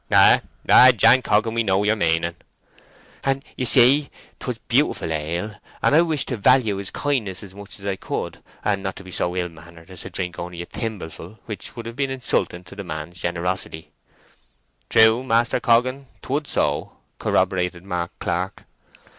"Ay, 0.11 0.41
ay, 0.67 0.91
Jan 0.93 1.21
Coggan; 1.21 1.53
we 1.53 1.61
know 1.61 1.83
yer 1.83 1.95
maning." 1.95 2.35
"And 3.23 3.43
so 3.43 3.49
you 3.55 3.65
see 3.67 4.09
'twas 4.39 4.57
beautiful 4.67 5.13
ale, 5.13 5.57
and 5.83 5.93
I 5.93 6.01
wished 6.01 6.29
to 6.29 6.37
value 6.37 6.77
his 6.77 6.89
kindness 6.89 7.43
as 7.43 7.53
much 7.53 7.77
as 7.79 7.85
I 7.85 7.97
could, 7.97 8.41
and 8.65 8.81
not 8.81 8.95
to 8.95 9.03
be 9.03 9.11
so 9.11 9.35
ill 9.35 9.49
mannered 9.49 9.91
as 9.91 10.01
to 10.01 10.09
drink 10.09 10.39
only 10.39 10.63
a 10.63 10.65
thimbleful, 10.65 11.37
which 11.45 11.75
would 11.75 11.85
have 11.85 11.95
been 11.95 12.09
insulting 12.09 12.63
the 12.63 12.83
man's 12.83 13.21
generosity—" 13.21 13.91
"True, 14.89 15.23
Master 15.23 15.59
Coggan, 15.59 16.07
'twould 16.23 16.47
so," 16.47 16.93
corroborated 17.19 17.83
Mark 17.83 18.09
Clark. 18.17 18.63